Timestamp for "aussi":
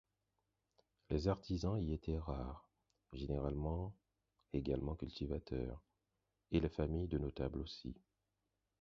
7.61-7.93